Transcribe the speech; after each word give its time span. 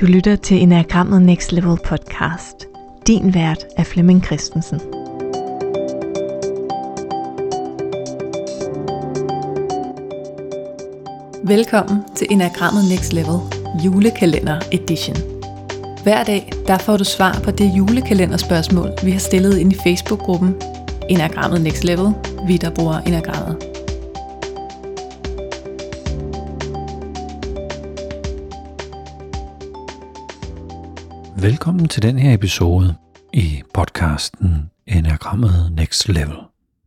Du 0.00 0.06
lytter 0.06 0.36
til 0.36 0.62
Enagrammet 0.62 1.22
Next 1.22 1.52
Level 1.52 1.78
podcast. 1.84 2.66
Din 3.06 3.34
vært 3.34 3.64
er 3.76 3.84
Flemming 3.84 4.24
Christensen. 4.24 4.80
Velkommen 11.44 11.98
til 12.16 12.26
Enagrammet 12.30 12.84
Next 12.88 13.12
Level 13.12 13.38
julekalender 13.84 14.60
edition. 14.72 15.16
Hver 16.02 16.24
dag 16.24 16.52
der 16.66 16.78
får 16.78 16.96
du 16.96 17.04
svar 17.04 17.40
på 17.44 17.50
det 17.50 17.72
julekalenderspørgsmål, 17.76 18.90
vi 19.04 19.10
har 19.10 19.20
stillet 19.20 19.58
ind 19.58 19.72
i 19.72 19.76
Facebook-gruppen 19.86 20.56
Enagrammet 21.08 21.60
Next 21.60 21.84
Level, 21.84 22.12
vi 22.46 22.56
der 22.56 22.70
bruger 22.70 22.98
Enagrammet. 22.98 23.69
Velkommen 31.38 31.88
til 31.88 32.02
den 32.02 32.18
her 32.18 32.34
episode 32.34 32.96
i 33.32 33.62
podcasten 33.74 34.70
Enagrammet 34.86 35.72
Next 35.72 36.08
Level. 36.08 36.36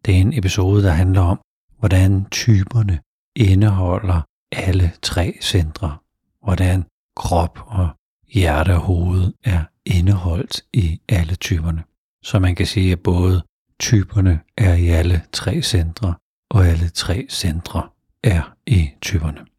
Det 0.06 0.16
er 0.16 0.20
en 0.20 0.38
episode, 0.38 0.84
der 0.84 0.92
handler 0.92 1.22
om, 1.22 1.40
hvordan 1.80 2.26
typerne 2.32 3.00
indeholder 3.36 4.22
alle 4.52 4.92
tre 5.02 5.38
centre. 5.42 5.98
Hvordan 6.44 6.84
krop 7.16 7.60
og 7.66 7.90
hjerte 8.34 8.76
og 8.76 8.82
hoved 8.82 9.34
er 9.44 9.64
indeholdt 9.86 10.62
i 10.74 11.02
alle 11.10 11.36
typerne. 11.36 11.84
Så 12.24 12.40
man 12.40 12.56
kan 12.56 12.66
sige, 12.66 12.92
at 12.92 13.00
både 13.00 13.42
typerne 13.80 14.40
er 14.58 14.74
i 14.74 14.88
alle 14.88 15.22
tre 15.32 15.62
centre, 15.62 16.14
og 16.50 16.68
alle 16.68 16.90
tre 16.90 17.26
centre 17.30 17.90
er 18.24 18.54
i 18.68 18.90
typerne. 19.02 19.53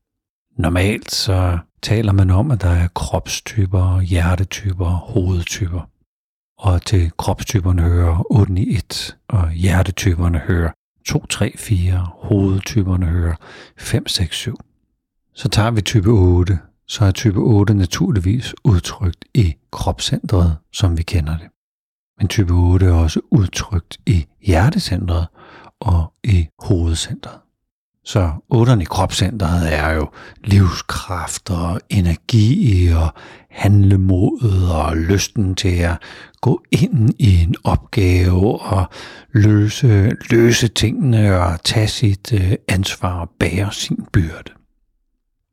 Normalt 0.57 1.13
så 1.13 1.59
taler 1.83 2.13
man 2.13 2.31
om, 2.31 2.51
at 2.51 2.63
der 2.63 2.69
er 2.69 2.89
kropstyper, 2.89 4.01
hjertetyper 4.01 4.87
og 4.87 4.97
hovedtyper. 4.97 5.91
Og 6.59 6.83
til 6.83 7.13
kropstyperne 7.19 7.83
hører 7.83 8.33
8 8.33 8.53
9, 8.53 8.77
1, 8.77 9.17
og 9.29 9.51
hjertetyperne 9.51 10.39
hører 10.39 10.73
2, 11.07 11.27
3, 11.27 11.55
4, 11.59 12.09
hovedtyperne 12.13 13.07
hører 13.07 13.35
5, 13.77 14.09
6, 14.09 14.37
7. 14.37 14.57
Så 15.35 15.49
tager 15.49 15.71
vi 15.71 15.81
type 15.81 16.11
8, 16.11 16.59
så 16.87 17.05
er 17.05 17.11
type 17.11 17.39
8 17.39 17.75
naturligvis 17.75 18.55
udtrykt 18.65 19.25
i 19.35 19.55
kropscentret, 19.73 20.57
som 20.73 20.99
vi 20.99 21.03
kender 21.03 21.39
det. 21.39 21.49
Men 22.19 22.29
type 22.29 22.53
8 22.55 22.87
er 22.87 22.93
også 22.93 23.21
udtrykt 23.31 23.99
i 24.07 24.27
hjertecentret 24.47 25.27
og 25.81 26.13
i 26.25 26.47
hovedcentret. 26.59 27.44
Så 28.05 28.31
otteren 28.51 28.81
i 28.81 28.85
kropscentret 28.85 29.75
er 29.75 29.91
jo 29.91 30.09
livskraft 30.45 31.51
og 31.51 31.81
energi 31.89 32.89
og 32.89 33.09
handlemod 33.51 34.69
og 34.71 34.97
lysten 34.97 35.55
til 35.55 35.77
at 35.79 35.97
gå 36.41 36.63
ind 36.71 37.11
i 37.19 37.43
en 37.43 37.55
opgave 37.65 38.61
og 38.61 38.87
løse, 39.33 40.17
løse 40.31 40.69
tingene 40.69 41.41
og 41.41 41.65
tage 41.65 41.89
sit 41.89 42.33
øh, 42.33 42.53
ansvar 42.69 43.21
og 43.21 43.31
bære 43.41 43.73
sin 43.73 44.05
byrde. 44.13 44.53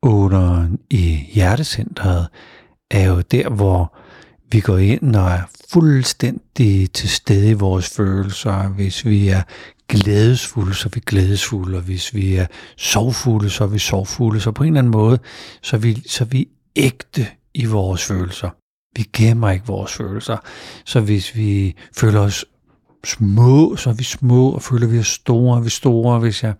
Otteren 0.02 0.78
i 0.90 1.28
hjertecentret 1.34 2.28
er 2.90 3.04
jo 3.04 3.20
der, 3.20 3.48
hvor 3.48 3.96
vi 4.52 4.60
går 4.60 4.78
ind 4.78 5.16
og 5.16 5.30
er 5.30 5.42
fuldstændig 5.72 6.92
til 6.92 7.08
stede 7.08 7.50
i 7.50 7.52
vores 7.52 7.88
følelser. 7.88 8.68
Hvis 8.68 9.04
vi 9.04 9.28
er 9.28 9.42
glædesfulde, 9.92 10.74
så 10.74 10.88
er 10.88 10.90
vi 10.94 11.00
glædesfulde, 11.06 11.76
og 11.76 11.82
hvis 11.82 12.14
vi 12.14 12.34
er 12.34 12.46
sorgfulde, 12.76 13.50
så 13.50 13.64
er 13.64 13.68
vi 13.68 13.78
sorgfulde. 13.78 14.40
Så 14.40 14.52
på 14.52 14.62
en 14.62 14.68
eller 14.68 14.78
anden 14.78 14.90
måde, 14.90 15.18
så 15.62 15.76
er 15.76 15.80
vi, 15.80 16.02
så 16.08 16.24
er 16.24 16.28
vi 16.28 16.48
ægte 16.76 17.26
i 17.54 17.64
vores 17.64 18.04
følelser. 18.04 18.50
Vi 18.96 19.02
gemmer 19.12 19.50
ikke 19.50 19.66
vores 19.66 19.92
følelser. 19.92 20.36
Så 20.84 21.00
hvis 21.00 21.36
vi 21.36 21.76
føler 21.96 22.20
os 22.20 22.44
små, 23.04 23.76
så 23.76 23.90
er 23.90 23.94
vi 23.94 24.04
små, 24.04 24.50
og 24.50 24.62
føler 24.62 24.86
vi 24.86 24.98
er 24.98 25.02
store, 25.02 25.58
er 25.58 25.62
vi 25.62 25.70
store. 25.70 26.18
Hvis 26.18 26.42
jeg 26.42 26.54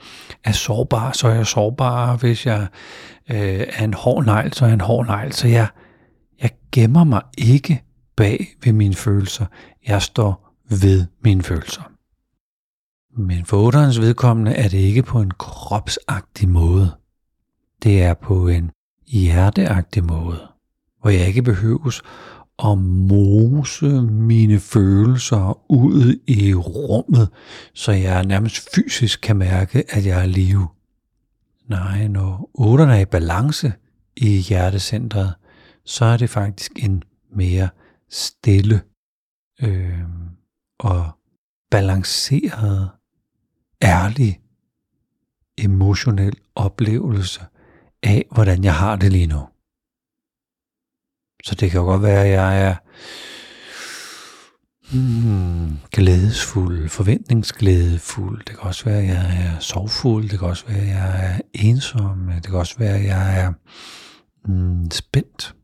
er 0.44 0.52
sårbar, 0.52 1.12
så 1.12 1.28
er 1.28 1.34
jeg 1.34 1.46
sårbar. 1.46 2.16
Hvis 2.16 2.46
jeg 2.46 2.66
øh, 3.30 3.66
er 3.68 3.84
en 3.84 3.94
hård 3.94 4.24
negl, 4.24 4.52
så 4.52 4.64
er 4.64 4.68
jeg 4.68 4.74
en 4.74 4.80
hård 4.80 5.06
negl. 5.06 5.32
Så 5.32 5.48
jeg, 5.48 5.66
jeg 6.42 6.50
gemmer 6.72 7.04
mig 7.04 7.22
ikke 7.38 7.82
bag 8.16 8.46
ved 8.64 8.72
mine 8.72 8.94
følelser. 8.94 9.46
Jeg 9.86 10.02
står 10.02 10.54
ved 10.70 11.06
mine 11.24 11.42
følelser. 11.42 11.82
Men 13.16 13.44
for 13.44 13.56
otterens 13.56 14.00
vedkommende 14.00 14.52
er 14.52 14.68
det 14.68 14.78
ikke 14.78 15.02
på 15.02 15.20
en 15.20 15.30
kropsagtig 15.30 16.48
måde. 16.48 16.96
Det 17.82 18.02
er 18.02 18.14
på 18.14 18.48
en 18.48 18.70
hjerteagtig 19.06 20.04
måde, 20.04 20.48
hvor 21.00 21.10
jeg 21.10 21.26
ikke 21.26 21.42
behøves 21.42 22.02
at 22.64 22.78
mose 22.78 24.02
mine 24.02 24.60
følelser 24.60 25.72
ud 25.72 26.18
i 26.26 26.54
rummet, 26.54 27.28
så 27.74 27.92
jeg 27.92 28.24
nærmest 28.24 28.68
fysisk 28.74 29.20
kan 29.20 29.36
mærke, 29.36 29.84
at 29.88 30.06
jeg 30.06 30.22
er 30.22 30.26
live. 30.26 30.68
Nej, 31.68 32.08
når 32.08 32.50
otterne 32.54 32.96
er 32.96 33.00
i 33.00 33.04
balance 33.04 33.72
i 34.16 34.36
hjertecentret, 34.36 35.34
så 35.84 36.04
er 36.04 36.16
det 36.16 36.30
faktisk 36.30 36.72
en 36.76 37.02
mere 37.36 37.68
stille 38.10 38.80
øh, 39.62 39.98
og 40.78 41.10
balanceret 41.70 42.90
ærlig, 43.82 44.40
emotionel 45.58 46.36
oplevelse 46.54 47.40
af, 48.02 48.24
hvordan 48.30 48.64
jeg 48.64 48.74
har 48.74 48.96
det 48.96 49.12
lige 49.12 49.26
nu. 49.26 49.48
Så 51.44 51.54
det 51.54 51.70
kan 51.70 51.80
jo 51.80 51.86
godt 51.86 52.02
være, 52.02 52.24
at 52.24 52.32
jeg 52.32 52.62
er 52.68 52.76
hmm, 54.92 55.78
glædesfuld, 55.90 56.88
forventningsglædefuld. 56.88 58.44
Det 58.44 58.58
kan 58.58 58.60
også 58.60 58.84
være, 58.84 58.98
at 58.98 59.08
jeg 59.08 59.46
er 59.46 59.58
sorgfuld. 59.58 60.28
Det 60.28 60.38
kan 60.38 60.48
også 60.48 60.66
være, 60.66 60.80
at 60.80 60.88
jeg 60.88 61.34
er 61.34 61.40
ensom. 61.54 62.30
Det 62.34 62.46
kan 62.46 62.54
også 62.54 62.78
være, 62.78 62.96
at 62.98 63.04
jeg 63.04 63.40
er 63.40 63.52
hmm, 64.44 64.90
spændt. 64.90 65.56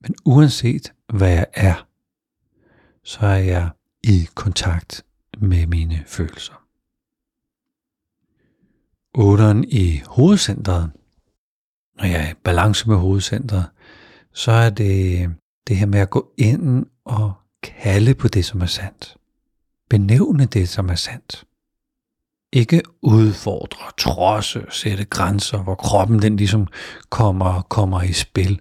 Men 0.00 0.14
uanset 0.24 0.92
hvad 1.12 1.30
jeg 1.30 1.46
er, 1.54 1.86
så 3.04 3.18
er 3.20 3.36
jeg 3.36 3.70
i 4.04 4.28
kontakt 4.34 5.02
med 5.38 5.66
mine 5.66 6.04
følelser. 6.06 6.67
8'eren 9.16 9.62
i 9.68 10.02
hovedcentret, 10.06 10.90
når 11.96 12.04
jeg 12.04 12.26
er 12.26 12.30
i 12.30 12.34
balance 12.44 12.88
med 12.88 12.96
hovedcentret, 12.96 13.66
så 14.32 14.52
er 14.52 14.70
det 14.70 15.30
det 15.68 15.76
her 15.76 15.86
med 15.86 16.00
at 16.00 16.10
gå 16.10 16.32
ind 16.38 16.86
og 17.04 17.32
kalde 17.62 18.14
på 18.14 18.28
det, 18.28 18.44
som 18.44 18.60
er 18.60 18.66
sandt. 18.66 19.16
Benævne 19.90 20.46
det, 20.46 20.68
som 20.68 20.88
er 20.88 20.94
sandt. 20.94 21.44
Ikke 22.52 22.82
udfordre, 23.02 23.92
trodse, 23.98 24.66
sætte 24.70 25.04
grænser, 25.04 25.62
hvor 25.62 25.74
kroppen 25.74 26.22
den 26.22 26.36
ligesom 26.36 26.66
kommer, 27.10 27.62
kommer 27.62 28.02
i 28.02 28.12
spil. 28.12 28.60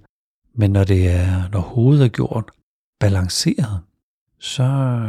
Men 0.56 0.72
når 0.72 0.84
det 0.84 1.12
er, 1.12 1.50
når 1.52 1.60
hovedet 1.60 2.06
er 2.06 2.10
gjort 2.10 2.52
balanceret, 3.00 3.80
så, 4.40 5.00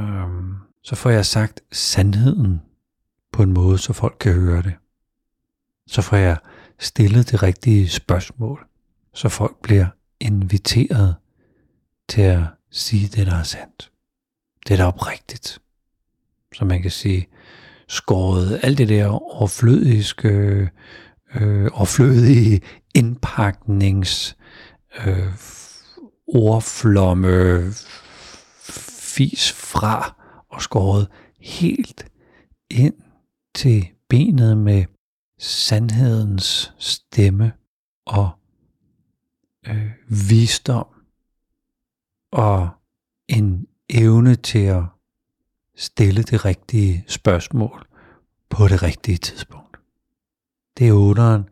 så 0.82 0.94
får 0.94 1.10
jeg 1.10 1.26
sagt 1.26 1.60
sandheden 1.72 2.62
på 3.32 3.42
en 3.42 3.52
måde, 3.52 3.78
så 3.78 3.92
folk 3.92 4.16
kan 4.20 4.32
høre 4.32 4.62
det 4.62 4.74
så 5.88 6.02
får 6.02 6.16
jeg 6.16 6.36
stillet 6.78 7.30
det 7.30 7.42
rigtige 7.42 7.88
spørgsmål, 7.88 8.66
så 9.14 9.28
folk 9.28 9.62
bliver 9.62 9.86
inviteret 10.20 11.14
til 12.08 12.22
at 12.22 12.42
sige 12.70 13.08
det, 13.08 13.26
der 13.26 13.34
er 13.34 13.42
sandt. 13.42 13.90
Det, 14.68 14.78
der 14.78 14.84
er 14.84 14.88
oprigtigt. 14.88 15.58
Så 16.54 16.64
man 16.64 16.82
kan 16.82 16.90
sige, 16.90 17.28
skåret 17.88 18.60
alt 18.62 18.78
det 18.78 18.88
der 18.88 19.06
overflødiske, 19.06 20.28
øh, 21.34 21.70
overflødige 21.72 22.60
indpaknings, 22.94 24.36
øh, 25.06 25.32
ordflomme, 26.26 27.72
fis 29.00 29.52
fra 29.52 30.16
og 30.50 30.62
skåret 30.62 31.08
helt 31.40 32.06
ind 32.70 32.94
til 33.54 33.88
benet 34.08 34.56
med 34.56 34.84
sandhedens 35.38 36.72
stemme 36.78 37.52
og 38.06 38.30
øh, 39.66 39.90
visdom 40.08 40.86
og 42.32 42.68
en 43.28 43.66
evne 43.88 44.34
til 44.34 44.58
at 44.58 44.82
stille 45.76 46.22
det 46.22 46.44
rigtige 46.44 47.04
spørgsmål 47.06 47.86
på 48.50 48.68
det 48.68 48.82
rigtige 48.82 49.18
tidspunkt. 49.18 49.76
Det 50.78 50.88
er 50.88 50.92
otteren 50.92 51.48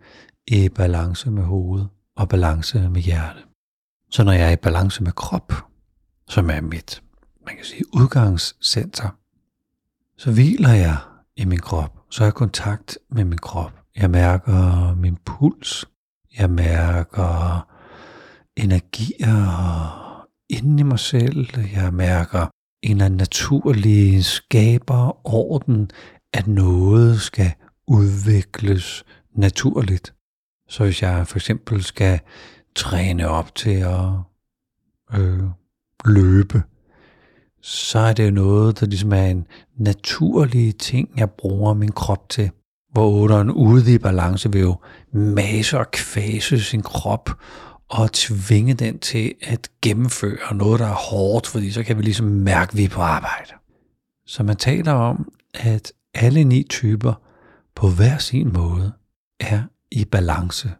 i 0.46 0.68
balance 0.68 1.30
med 1.30 1.42
hovedet 1.42 1.88
og 2.14 2.28
balance 2.28 2.88
med 2.88 3.00
hjerte. 3.00 3.40
Så 4.10 4.24
når 4.24 4.32
jeg 4.32 4.48
er 4.48 4.52
i 4.52 4.56
balance 4.56 5.02
med 5.02 5.12
krop, 5.12 5.52
som 6.28 6.50
er 6.50 6.60
mit, 6.60 7.02
man 7.46 7.56
kan 7.56 7.64
sige, 7.64 7.94
udgangscenter, 7.94 9.08
så 10.16 10.32
hviler 10.32 10.72
jeg 10.72 10.96
i 11.36 11.44
min 11.44 11.58
krop, 11.58 11.95
så 12.10 12.20
har 12.20 12.26
jeg 12.26 12.34
kontakt 12.34 12.98
med 13.10 13.24
min 13.24 13.38
krop. 13.38 13.72
Jeg 13.96 14.10
mærker 14.10 14.94
min 14.94 15.16
puls. 15.24 15.84
Jeg 16.38 16.50
mærker 16.50 17.66
energier 18.56 20.06
inden 20.48 20.78
i 20.78 20.82
mig 20.82 20.98
selv. 20.98 21.46
Jeg 21.74 21.94
mærker 21.94 22.46
en 22.82 22.90
eller 22.90 23.04
anden 23.04 23.18
naturlig 23.18 24.24
skaber 24.24 25.26
orden, 25.34 25.90
at 26.32 26.46
noget 26.46 27.20
skal 27.20 27.52
udvikles 27.86 29.04
naturligt. 29.34 30.14
Så 30.68 30.84
hvis 30.84 31.02
jeg 31.02 31.26
for 31.26 31.36
eksempel 31.36 31.82
skal 31.82 32.20
træne 32.74 33.28
op 33.28 33.54
til 33.54 33.70
at 33.70 34.08
øh, 35.14 35.42
løbe, 36.04 36.62
så 37.62 37.98
er 37.98 38.12
det 38.12 38.26
jo 38.26 38.30
noget, 38.30 38.80
der 38.80 38.86
ligesom 38.86 39.12
er 39.12 39.24
en 39.24 39.46
naturlig 39.76 40.78
ting, 40.78 41.08
jeg 41.16 41.30
bruger 41.30 41.74
min 41.74 41.92
krop 41.92 42.28
til. 42.28 42.50
Hvor 42.92 43.10
otteren 43.10 43.50
ude 43.50 43.94
i 43.94 43.98
balance 43.98 44.52
vil 44.52 44.60
jo 44.60 44.76
masse 45.12 45.78
og 45.78 45.90
kvæse 45.90 46.60
sin 46.60 46.82
krop 46.82 47.30
og 47.88 48.12
tvinge 48.12 48.74
den 48.74 48.98
til 48.98 49.34
at 49.42 49.70
gennemføre 49.82 50.54
noget, 50.54 50.80
der 50.80 50.86
er 50.86 50.94
hårdt, 50.94 51.46
fordi 51.46 51.70
så 51.70 51.82
kan 51.82 51.98
vi 51.98 52.02
ligesom 52.02 52.26
mærke, 52.26 52.70
at 52.70 52.76
vi 52.76 52.84
er 52.84 52.88
på 52.88 53.00
arbejde. 53.00 53.52
Så 54.26 54.42
man 54.42 54.56
taler 54.56 54.92
om, 54.92 55.32
at 55.54 55.92
alle 56.14 56.44
ni 56.44 56.62
typer 56.70 57.14
på 57.74 57.88
hver 57.88 58.18
sin 58.18 58.52
måde 58.52 58.92
er 59.40 59.62
i 59.90 60.04
balance 60.04 60.70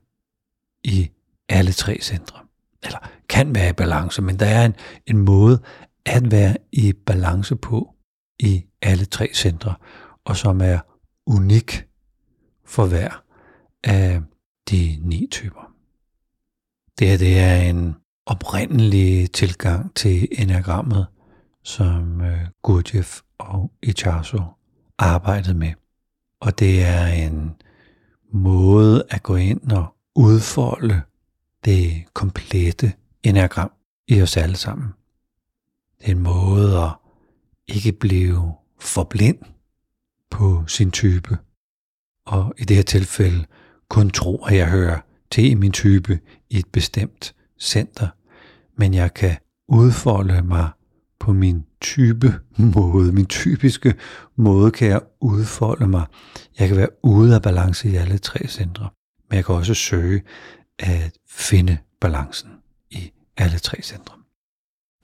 i 0.85 1.11
alle 1.49 1.73
tre 1.73 1.99
centre. 2.03 2.39
Eller 2.83 2.99
kan 3.29 3.55
være 3.55 3.71
i 3.71 3.73
balance, 3.73 4.23
men 4.23 4.39
der 4.39 4.47
er 4.47 4.67
en, 4.67 4.75
en 5.07 5.19
måde 5.19 5.63
at 6.07 6.31
være 6.31 6.57
i 6.73 6.93
balance 6.93 7.57
på 7.57 7.95
i 8.39 8.65
alle 8.83 9.05
tre 9.05 9.31
centre, 9.35 9.75
og 10.25 10.37
som 10.37 10.61
er 10.61 10.79
unik 11.27 11.87
for 12.65 12.87
hver 12.87 13.23
af 13.85 14.23
de 14.71 14.99
ni 15.01 15.29
typer. 15.31 15.73
Det 16.99 17.09
her 17.09 17.17
det 17.19 17.39
er 17.39 17.57
en 17.57 17.95
oprindelig 18.27 19.33
tilgang 19.33 19.95
til 19.95 20.29
enagrammet, 20.33 21.07
som 21.65 22.21
øh, 22.21 22.41
Gurdjieff 22.63 23.21
og 23.39 23.73
Icharso 23.83 24.43
arbejdede 24.99 25.55
med. 25.55 25.73
Og 26.41 26.59
det 26.59 26.85
er 26.85 27.07
en 27.07 27.55
måde 28.33 29.05
at 29.11 29.23
gå 29.23 29.37
ind 29.37 29.73
og 29.73 29.97
udfolde 30.15 31.01
det 31.65 32.05
komplette 32.15 32.93
enagram 33.23 33.73
i 34.09 34.23
os 34.23 34.37
alle 34.37 34.57
sammen. 34.57 34.96
Det 35.99 36.07
er 36.07 36.13
en 36.13 36.23
måde 36.23 36.83
at 36.83 36.91
ikke 37.69 37.93
blive 37.93 38.53
for 38.81 39.05
blind 39.05 39.39
på 40.31 40.65
sin 40.67 40.91
type. 40.91 41.39
Og 42.27 42.55
i 42.59 42.65
det 42.65 42.77
her 42.77 42.85
tilfælde 42.85 43.45
kun 43.89 44.11
tro, 44.11 44.45
at 44.45 44.57
jeg 44.57 44.71
hører 44.71 45.01
til 45.31 45.57
min 45.57 45.73
type 45.73 46.21
i 46.51 46.59
et 46.59 46.67
bestemt 46.73 47.35
center, 47.61 48.09
men 48.79 48.95
jeg 48.95 49.15
kan 49.15 49.37
udfolde 49.69 50.43
mig 50.43 50.71
på 51.19 51.33
min 51.33 51.65
type 51.81 52.41
måde, 52.59 53.13
min 53.13 53.27
typiske 53.27 53.95
måde 54.37 54.71
kan 54.71 54.89
jeg 54.89 55.01
udfolde 55.21 55.87
mig. 55.87 56.07
Jeg 56.59 56.69
kan 56.69 56.77
være 56.77 56.89
ude 57.03 57.35
af 57.35 57.43
balance 57.43 57.89
i 57.89 57.95
alle 57.95 58.19
tre 58.19 58.49
centre, 58.49 58.91
men 59.31 59.37
jeg 59.37 59.45
kan 59.45 59.55
også 59.55 59.75
søge 59.75 60.23
at 60.79 61.13
finde 61.29 61.79
balancen 62.01 62.51
i 62.91 63.13
alle 63.37 63.59
tre 63.59 63.83
centre. 63.83 64.15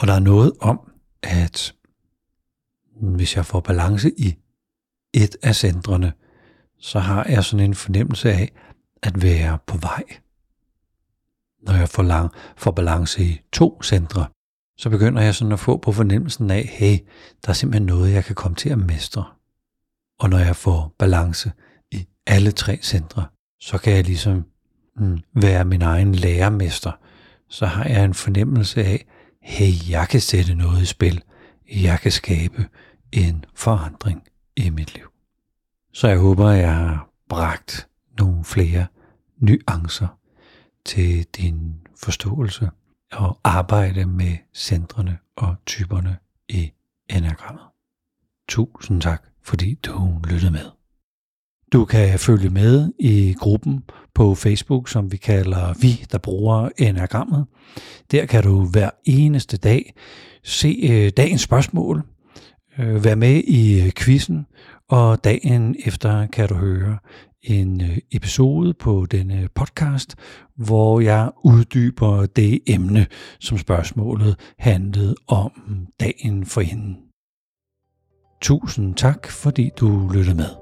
Og 0.02 0.08
der 0.08 0.14
er 0.14 0.20
noget 0.20 0.52
om, 0.60 0.80
at 1.22 1.74
hvis 3.02 3.36
jeg 3.36 3.46
får 3.46 3.60
balance 3.60 4.10
i 4.18 4.34
et 5.14 5.36
af 5.42 5.56
centrene, 5.56 6.12
så 6.78 6.98
har 6.98 7.24
jeg 7.24 7.44
sådan 7.44 7.66
en 7.66 7.74
fornemmelse 7.74 8.32
af 8.32 8.52
at 9.02 9.22
være 9.22 9.58
på 9.66 9.76
vej. 9.76 10.04
Når 11.66 11.74
jeg 11.74 11.88
får, 11.88 12.02
lang, 12.02 12.30
får 12.56 12.70
balance 12.70 13.24
i 13.24 13.40
to 13.52 13.82
centre, 13.82 14.26
så 14.76 14.90
begynder 14.90 15.22
jeg 15.22 15.34
sådan 15.34 15.52
at 15.52 15.60
få 15.60 15.76
på 15.76 15.92
fornemmelsen 15.92 16.50
af, 16.50 16.64
hey, 16.72 16.98
der 17.42 17.48
er 17.48 17.52
simpelthen 17.52 17.86
noget, 17.86 18.12
jeg 18.12 18.24
kan 18.24 18.34
komme 18.34 18.56
til 18.56 18.68
at 18.68 18.78
mestre. 18.78 19.24
Og 20.18 20.30
når 20.30 20.38
jeg 20.38 20.56
får 20.56 20.94
balance 20.98 21.52
i 21.90 22.06
alle 22.26 22.52
tre 22.52 22.78
centre, 22.82 23.26
så 23.60 23.78
kan 23.78 23.92
jeg 23.92 24.04
ligesom 24.04 24.44
mm, 24.96 25.18
være 25.34 25.64
min 25.64 25.82
egen 25.82 26.14
lærermester. 26.14 26.92
Så 27.48 27.66
har 27.66 27.84
jeg 27.84 28.04
en 28.04 28.14
fornemmelse 28.14 28.84
af, 28.84 29.06
hey, 29.42 29.90
jeg 29.90 30.08
kan 30.08 30.20
sætte 30.20 30.54
noget 30.54 30.82
i 30.82 30.86
spil. 30.86 31.22
Jeg 31.72 32.00
kan 32.00 32.12
skabe 32.12 32.68
en 33.12 33.44
forandring 33.54 34.22
i 34.56 34.70
mit 34.70 34.94
liv. 34.94 35.06
Så 35.92 36.08
jeg 36.08 36.18
håber, 36.18 36.50
jeg 36.50 36.74
har 36.74 37.10
bragt 37.28 37.88
nogle 38.18 38.44
flere 38.44 38.86
nuancer 39.38 40.18
til 40.84 41.24
din 41.24 41.74
forståelse 42.04 42.70
og 43.12 43.38
arbejde 43.44 44.06
med 44.06 44.36
centrene 44.54 45.18
og 45.36 45.56
typerne 45.66 46.16
i 46.48 46.72
enagrammet. 47.10 47.64
Tusind 48.48 49.00
tak, 49.00 49.22
fordi 49.42 49.74
du 49.74 50.20
lyttede 50.28 50.52
med. 50.52 50.81
Du 51.72 51.84
kan 51.84 52.18
følge 52.18 52.50
med 52.50 52.92
i 52.98 53.34
gruppen 53.38 53.82
på 54.14 54.34
Facebook, 54.34 54.88
som 54.88 55.12
vi 55.12 55.16
kalder 55.16 55.74
Vi, 55.80 56.04
der 56.12 56.18
bruger 56.18 56.68
enagrammet. 56.78 57.46
Der 58.10 58.26
kan 58.26 58.42
du 58.42 58.64
hver 58.64 58.90
eneste 59.04 59.56
dag 59.56 59.94
se 60.44 60.80
øh, 60.90 61.12
dagens 61.16 61.40
spørgsmål, 61.40 62.02
øh, 62.78 63.04
være 63.04 63.16
med 63.16 63.42
i 63.44 63.82
øh, 63.82 63.92
quizzen, 63.96 64.46
og 64.90 65.24
dagen 65.24 65.76
efter 65.86 66.26
kan 66.26 66.48
du 66.48 66.54
høre 66.54 66.98
en 67.42 67.82
episode 68.12 68.74
på 68.74 69.06
denne 69.10 69.48
podcast, 69.54 70.14
hvor 70.56 71.00
jeg 71.00 71.30
uddyber 71.44 72.26
det 72.26 72.60
emne, 72.66 73.06
som 73.40 73.58
spørgsmålet 73.58 74.36
handlede 74.58 75.14
om 75.28 75.52
dagen 76.00 76.46
for 76.46 76.60
hende. 76.60 76.96
Tusind 78.40 78.94
tak, 78.94 79.26
fordi 79.26 79.70
du 79.80 80.10
lyttede 80.14 80.36
med. 80.36 80.61